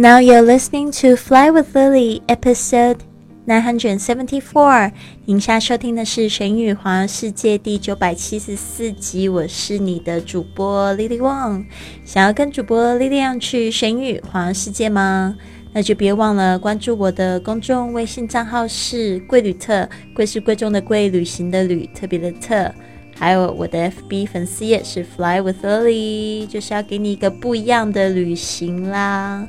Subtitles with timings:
[0.00, 2.98] Now you're listening to Fly with Lily, episode
[3.46, 4.92] nine hundred seventy-four。
[5.24, 9.28] 您现在收听的是《神语环游世界》第九百七十四集。
[9.28, 11.64] 我是你的主播 Lily Wang。
[12.04, 15.34] 想要跟主播 Lily 去神语环游世界吗？
[15.72, 22.72] 那就别忘了关注我的公众微信账号是贵旅特，贵是贵重的贵，旅行的旅，特别的特。
[23.16, 29.48] 还有我的 FB 粉丝页是 Fly with Lily，就是要给你一个不一样的旅行啦。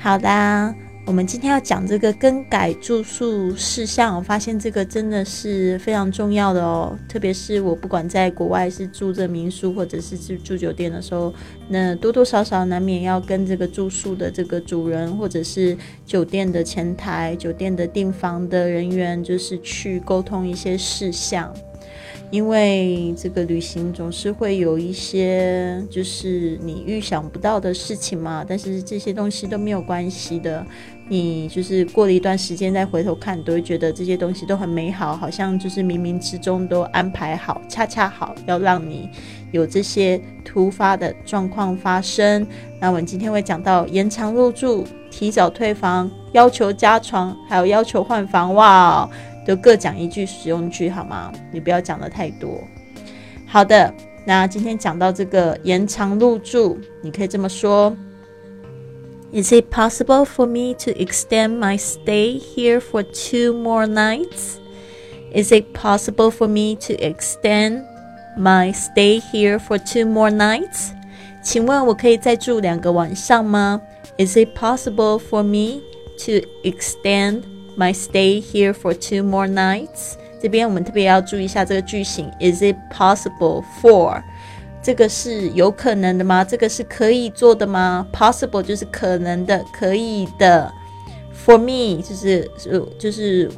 [0.00, 6.96] 好的，我们今天要讲这个更改住宿事项，我发现这个真的是非常重要的哦。
[7.08, 11.34] 特别是我不管在国外是住这民宿，或者是住住酒店的时候，
[11.68, 21.52] 那多多少少难免要跟这个住宿的这个主人，或者是酒店的前台、酒店的订房的人员，就是去沟通一些事项。
[22.30, 30.64] 因为这个旅行总是会有一些就是你预想不到的事情嘛，但是这些东西都没有关系的。
[31.10, 39.08] 你就是过了一段时间再回头看，都会觉得这些东西都很美好，好像就是冥冥之中都安排好，恰恰好要让你
[39.50, 42.46] 有这些突发的状况发生。
[42.78, 48.54] 那我们今天会讲到延长入住、提早退房、要求加床，还有要求换房。
[48.54, 49.08] 哇！
[49.47, 51.31] 就各讲一句实用句好吗？
[51.51, 52.61] 你不要讲的太多。
[53.45, 53.93] 好的，
[54.25, 57.95] 那今天讲到这个延长入住，你可以这么说：
[59.33, 64.57] Is it possible for me to extend my stay here for two more nights?
[65.33, 67.83] Is it possible for me to extend
[68.37, 70.91] my stay here for two more nights?
[71.41, 73.81] 请问我可以再住两个晚上吗？
[74.17, 75.81] Is it possible for me
[76.19, 77.41] to extend
[77.77, 80.13] My stay here for two more nights。
[80.41, 84.21] 这边我们特别要注意一下这个句型，Is it possible for？
[84.81, 86.43] 这个是有可能的吗？
[86.43, 88.05] 这个是可以做的吗？
[88.11, 90.71] Possible 就是可能的，可以的。
[91.45, 93.49] For me 就是就就是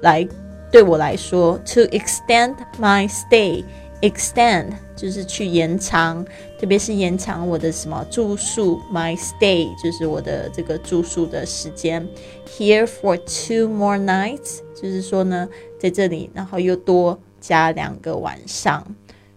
[0.00, 0.26] 来
[0.70, 6.24] 对我来说，to extend my stay，extend 就是去延长，
[6.59, 12.07] 特别是延长我的什么住宿，my stay 就是我的这个住宿的时间。
[12.47, 15.47] Here for two more nights，就是说呢，
[15.79, 18.83] 在这里，然后又多加两个晚上，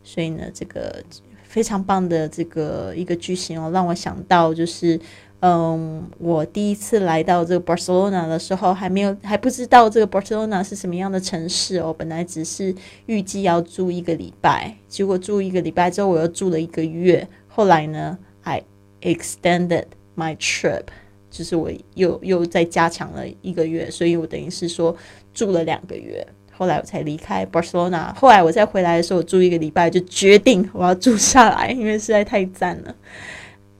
[0.02, 1.02] 所以呢，这个
[1.42, 4.98] 非常棒的这个一个句型哦，让我想到就是。
[5.42, 11.94] 嗯，我第一次来到这个 Barcelona 的时候，还没有还不知道这个 Barcelona 是什么样的城市哦。
[11.96, 12.74] 本来只是
[13.06, 17.26] 预计要住一个礼拜，结果住一个礼拜之后，我又住了一个月。
[17.48, 18.62] 后来呢，I
[19.00, 19.84] extended
[20.14, 20.84] my trip，
[21.30, 24.94] 就是我又又再加强了一个月，所以我等于是说
[25.32, 26.26] 住了两个月。
[26.52, 28.14] 后来我才离开 Barcelona。
[28.14, 32.94] 后来我再回来的时候，我住一个礼拜就决定我要住下来，因为实在太赞了。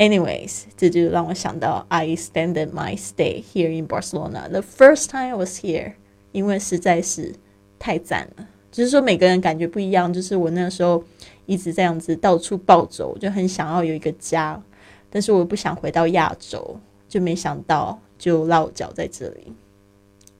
[0.00, 5.92] Anyways，这就让我想到 I extended my stay here in Barcelona the first time I was here，
[6.32, 7.34] 因为实在是
[7.78, 8.48] 太赞了。
[8.72, 11.04] 只是说每个人感觉不一样，就是我那时候
[11.44, 14.62] 一直这样子到处暴走，就很想要有一个家，
[15.10, 19.52] 但是我不想回到亚洲，就没想到就落脚在这里。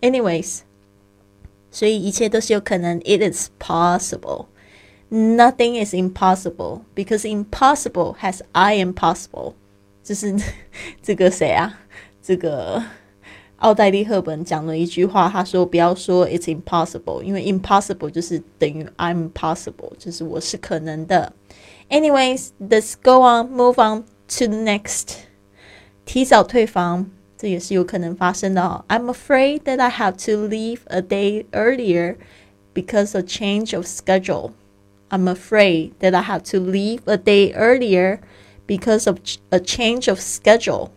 [0.00, 0.60] Anyways，
[1.70, 4.46] 所以一切都是有可能，It is possible。
[5.09, 9.53] Nothing is impossible because impossible has I am possible。
[10.03, 10.35] 就是
[11.01, 11.79] 这个谁啊？
[12.21, 12.83] 这个
[13.57, 21.33] 奥黛丽·赫本讲了一句话，他说：“不要说 it's impossible，因为 impossible 就是等于 I'm possible，就是我是可能的。”
[21.89, 24.03] Anyways, let's go on, move on
[24.37, 25.17] to the next。
[26.03, 28.83] 提早退房，这也是有可能发生的哦。
[28.87, 32.17] I'm afraid that I have to leave a day earlier
[32.73, 34.51] because of change of schedule。
[35.09, 38.19] I'm afraid that I have to leave a day earlier
[38.67, 39.19] because of
[39.49, 40.89] a change of schedule.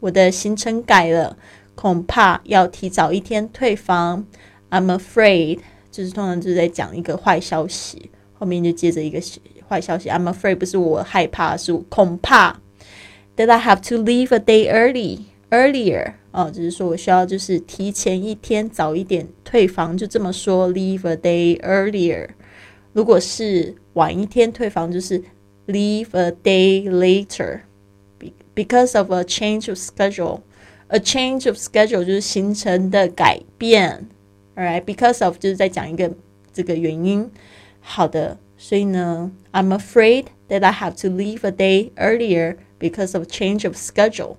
[0.00, 1.36] 我的行程改了，
[1.74, 4.26] 恐怕要提早一天退房。
[4.70, 5.60] I'm afraid
[5.90, 9.20] 就是通常就是在讲一个坏消息，后面就接着一个
[9.68, 10.08] 坏消息。
[10.08, 12.60] I'm afraid 不是我害怕，是恐怕。
[13.36, 15.20] That I have to leave a day early
[15.50, 22.28] earlier 哦，就是说我需要就是提前一天早一点退房，就这么说，leave a day earlier。
[22.96, 25.22] 如果是晚一天退房，就是
[25.66, 27.60] leave a day later
[28.54, 30.40] because of a change of schedule.
[30.88, 34.08] A change of schedule 就是行程的改变，
[34.54, 34.84] alright?
[34.84, 36.12] Because of 就是在讲一个
[36.52, 37.30] 这个原因。
[37.80, 44.36] 好的，所以呢，I'm afraid that I have to leave a day earlier because of change of schedule。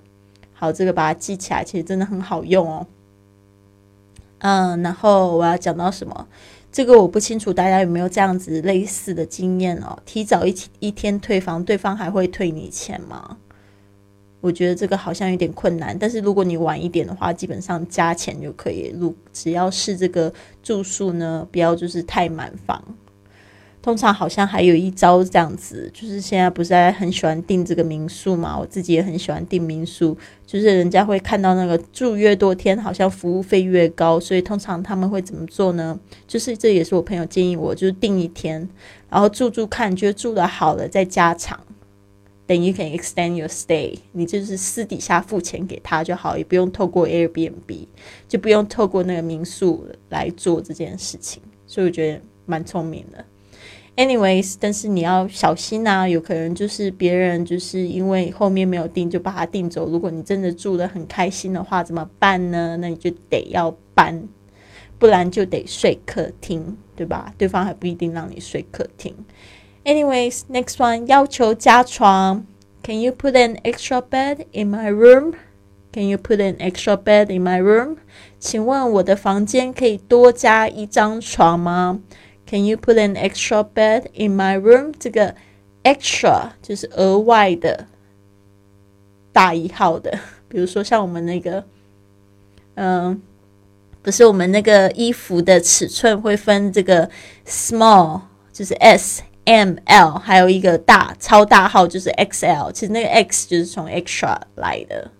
[0.52, 2.86] 好，这个把它记起来，其实真的很好用哦。
[4.38, 6.28] 嗯，然后我要讲到什么？
[6.79, 9.99] 这个我不清楚，大家有没有这样子类似的经验哦？
[10.05, 13.35] 提早一一天退房，对方还会退你钱吗？
[14.39, 15.99] 我觉得这个好像有点困难。
[15.99, 18.95] 但是如果你晚一点的话，基本上加钱就可以。
[18.97, 20.33] 如只要是这个
[20.63, 22.81] 住宿呢，不要就是太满房。
[23.81, 28.59] 通常好像还有一招这样子，就是现在不是还很喜欢订这个民宿嘛？
[28.59, 35.97] 我自己也很喜欢订民宿，就是人家会看到那个住越多天，好像服务费越高，所以通常他们会怎么做呢？
[36.27, 38.67] 就是这也是我朋友建议我，就是订一天，
[39.09, 41.57] 然后住住看，觉得住的好了再加长，
[42.45, 47.87] 等于 can extend your stay，你就是私底下付钱给他就好，也不用透过 Airbnb，
[48.27, 53.23] 就不用透过那个民宿来做这件事情，所以我觉得蛮聪明的。
[53.99, 59.89] Anyways，但是你要小心呐，有可能就是别人就是因为后面没有订就把它订走。
[59.89, 62.77] 如果你真的住的很开心的话，怎么办呢？
[62.79, 64.23] 那你就得要搬，
[64.97, 67.33] 不然就得睡客厅，对吧？
[67.37, 69.13] 对方还不一定让你睡客厅。
[69.83, 72.45] Anyways，next one，要求加床。
[72.81, 77.61] Can you put an extra bed in my room？Can you put an extra bed in my
[77.61, 77.97] room？
[78.39, 81.99] 请问我的房间可以多加一张床吗
[82.49, 84.91] ？Can you put an extra bed in my room？
[84.97, 85.35] 这个
[85.83, 87.85] extra 就是额外的、
[89.31, 90.19] 大一号的。
[90.47, 91.63] 比如说像我们那个，
[92.73, 93.21] 嗯，
[94.01, 97.07] 不是我们那个衣服的尺寸会分这个
[97.45, 98.21] small，
[98.51, 102.71] 就是 S、M、L，还有一个大超大号就是 XL。
[102.71, 105.11] 其实那个 X 就是从 extra 来的。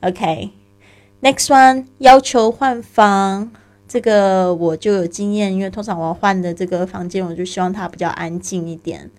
[0.00, 3.52] OK，next one 要求换房。
[3.88, 9.10] 这个我就有经验，因为通常我换的这个房间，我就希望它比较安静一点。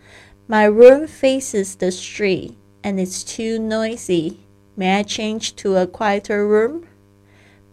[0.48, 4.36] My room faces the street and it's too noisy.
[4.78, 6.84] May I change to a quieter room?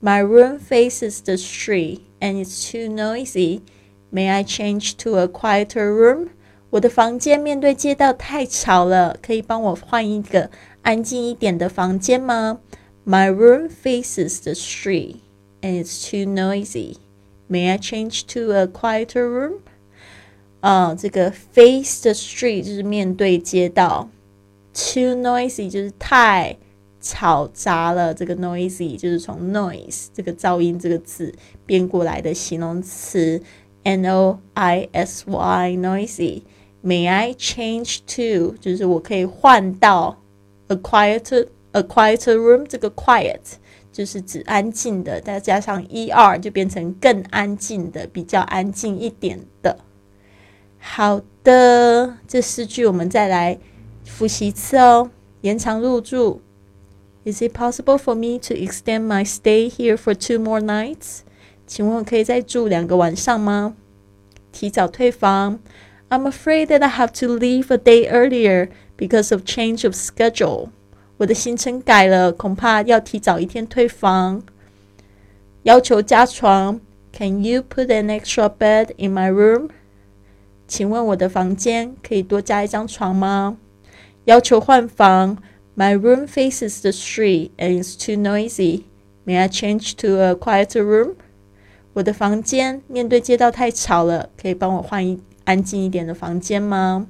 [0.01, 3.61] My room faces the street and it's too noisy.
[4.11, 6.29] May I change to a quieter room?
[6.71, 10.51] 我的房间面对街道太吵了，可以帮我换一个
[10.83, 12.61] 安静一点的房间吗
[13.07, 15.17] ？My room faces the street
[15.66, 16.98] and it's too noisy.
[17.50, 19.60] May I change to a quieter room?
[20.62, 24.10] 啊，这个 face the street 就是面对街道，
[24.74, 26.58] too noisy 就是太
[27.00, 28.14] 吵杂了。
[28.14, 31.34] 这个 noisy 就是从 noise 这个噪音这个字
[31.66, 33.42] 变过来的形容词，
[33.84, 40.18] n o i s y noisy。May I change to 就是我可以换到
[40.68, 43.40] a quieter a quieter room 这个 quiet。
[43.96, 49.78] 就是指安静的，再加上 er 就变成更安静的，比较安静一点的。
[50.80, 53.60] 好的，这四句我们再来
[54.04, 55.12] 复习一次哦。
[55.42, 56.42] 延长入住，
[57.24, 61.20] Is it possible for me to extend my stay here for two more nights？
[61.68, 63.76] 请问我可以再住两个晚上吗？
[64.52, 65.60] 提早退房，
[66.10, 70.70] I'm afraid that I have to leave a day earlier because of change of schedule。
[71.19, 74.43] 我的行程改了，恐怕要提早一天退房。
[75.63, 76.79] 要求加床
[77.13, 79.71] ，Can you put an extra bed in my room？
[80.69, 83.57] 请问我的房间可以多加一张床吗？
[84.27, 85.39] 要求换房
[85.75, 88.83] ，My room faces the street and it's too noisy.
[89.25, 91.15] May I change to a quieter room？
[91.95, 97.07] 我的房间面对街道太吵了，可以帮我换一安静一点的房间吗？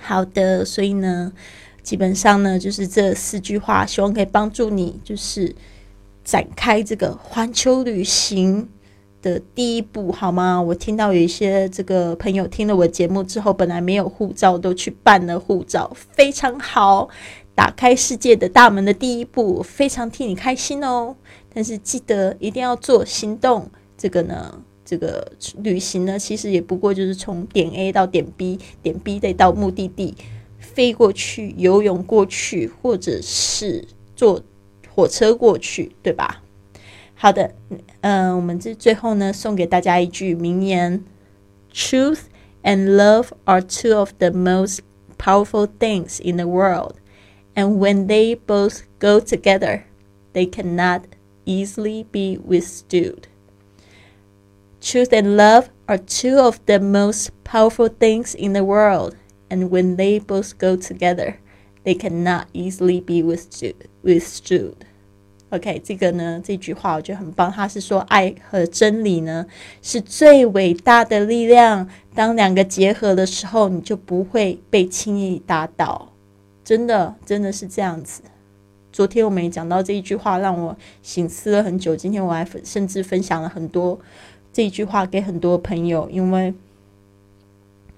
[0.00, 1.32] 好的，所以呢。
[1.88, 5.56] 基本上呢，就是这四句话，希望可以帮助你，就是
[6.22, 8.68] 展开这个环球旅行
[9.22, 10.60] 的第一步，好吗？
[10.60, 17.08] 我听到有一些这个朋友听了我节目之后，本来没有护照，都去办了护照，非常好，
[17.54, 21.16] 打开世界的大门的第一步，非常替你开心哦。
[21.54, 23.66] 但是记得一定要做行动，
[23.96, 30.14] 这个呢，这个旅行呢，其实也不过就是从点 A 到点 B，点 B 再到目的地。
[30.77, 34.41] 飞过去，游泳过去，或者是坐
[34.93, 36.41] 火车过去，对吧？
[37.15, 37.55] 好的，
[38.01, 41.03] 嗯，我们这最后呢，送给大家一句名言：
[41.71, 42.23] Truth
[42.63, 44.79] and love are two of the most
[45.17, 46.95] powerful things in the world,
[47.55, 49.83] and when they both go together,
[50.33, 51.03] they cannot
[51.45, 53.23] easily be withstood.
[54.81, 59.15] Truth and love are two of the most powerful things in the world
[59.48, 61.34] and when they both go together,
[61.84, 63.74] they cannot easily be withstood.
[64.04, 64.74] withstood.
[65.50, 67.50] OK，这个呢，这句话我觉得很棒。
[67.50, 69.46] 他是说，爱和真理呢
[69.80, 71.88] 是最伟大的力量。
[72.14, 76.12] 当两个结合的时候，你就不会被轻易打倒。
[76.62, 78.20] 真的，真的是这样子。
[78.92, 81.96] 昨天我们也讲到这一句话，让我醒思了很久。
[81.96, 83.98] 今天我还甚至分享了很多
[84.52, 86.52] 这一句话给很多朋友，因为。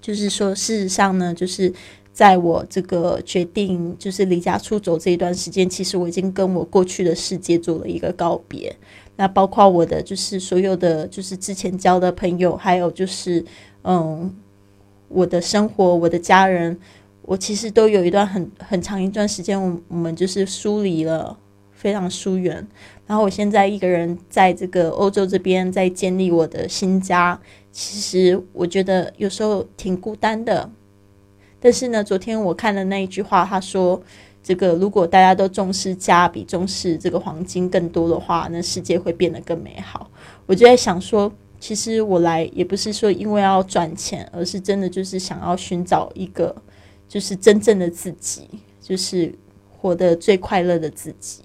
[0.01, 1.71] 就是说，事实上呢，就是
[2.11, 8.75] 在我这个决定就是离家出走这一段时间，其实我已经跟我过去的世界做了一个告别。
[9.15, 13.45] 那包括我的就是所有的就是之前交的朋友，还有就是
[13.83, 14.33] 嗯
[15.07, 16.77] 我的生活，我的家人，
[17.21, 21.37] 我其实都有一段很很长一段时间，我我们就是疏离了，
[21.71, 22.67] 非常疏远。
[23.05, 27.39] 然后我现在一个人在这个欧洲这边，在建立我的新家，
[27.71, 30.69] 其实我觉得有时候挺孤单的。
[31.59, 34.01] 但是呢，昨天我看了那一句话，他说
[34.41, 40.09] ：“这个如果大家都重视家比重视这个黄金更多的话，那世界会变得更美好。”
[40.47, 46.55] 我就在想说，其实我来也不是说因为要赚钱，而是真的就是想要寻找一个
[47.07, 48.49] 就是真正的自己，
[48.81, 49.31] 就是
[49.77, 51.43] 活得最快乐的自己。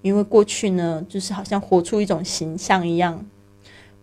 [0.00, 3.26] 因为过去呢，就是好像活出一种形象一样，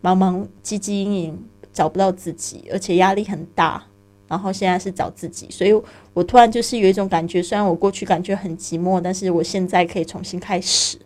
[0.04, 3.84] 茫茫汲汲营营，找不到自己，而且压力很大。
[4.28, 5.72] 然后现在是找自己，所以
[6.12, 10.98] 我突然就是有一种感觉，虽然我过去感觉很寂寞，但是我现在可以重新开始。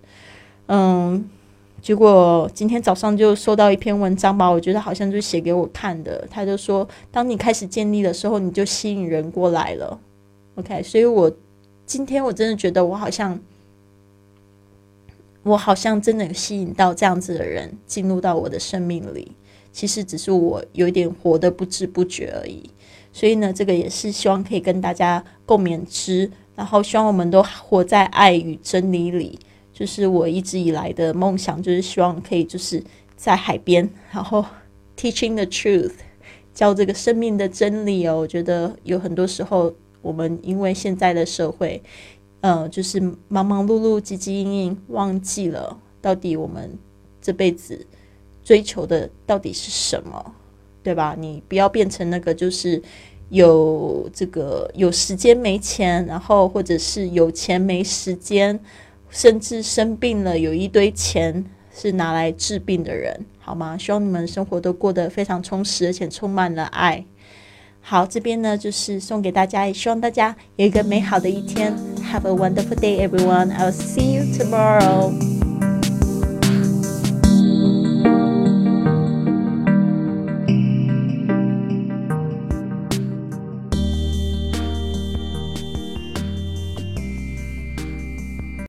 [0.67, 1.29] 嗯，
[1.81, 6.25] 结果今天早上就收到一篇文章吧，我觉得好像就写给我看的。
[6.31, 9.99] 他就说，当你开始建立的时候，你就吸引人过来了。
[10.55, 11.29] OK，所以我
[11.85, 13.37] 今天我真的觉得我好像，
[15.43, 19.33] 我好像真的有吸引到这样子的人进入到我的生命里。
[19.71, 22.69] 其实只是我有一点活的不知不觉而已。
[23.11, 29.39] 所以呢，这个也是希望可以跟大家共勉之，然后希望我们都活在爱与真理里。
[29.73, 32.83] 就是我一直以来的梦想，就是希望可以就是
[33.15, 34.43] 在海边，然后
[34.97, 35.93] teaching the truth，
[36.53, 38.19] 教这个生命的真理哦。
[38.19, 41.81] 我觉得有很多时候，我们因为现在的社会，
[42.41, 42.99] 呃，就是
[43.29, 46.77] 忙忙碌碌、汲汲营营，忘记了到底我们
[47.21, 47.87] 这辈子
[48.49, 50.33] 追求的到底是什么。
[50.81, 51.13] 对吧？
[51.19, 52.81] 你不要变成那个，就是
[53.29, 58.57] 有这个有时间没钱，然后或者是有钱没时间，
[59.09, 63.77] 甚至生病了有一堆钱是拿来治病的人，好吗？
[63.77, 67.03] 希望你们生活都过得非常充实，而且充满了爱。
[67.81, 71.75] 好，这边呢就是送给大家，也希望大家有一个美好的一天。
[72.11, 73.51] Have a wonderful day, everyone.
[73.51, 75.48] I'll see you tomorrow.